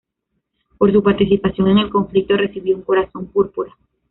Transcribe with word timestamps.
Por 0.79 0.91
su 0.91 1.03
participación 1.03 1.67
en 1.67 1.77
el 1.77 1.91
conflicto 1.91 2.35
recibió 2.35 2.75
un 2.75 2.81
Corazón 2.81 3.27
Púrpura. 3.27 3.77